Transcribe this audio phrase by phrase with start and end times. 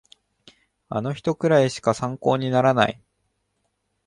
[0.89, 2.99] あの人くらいしか参考にならない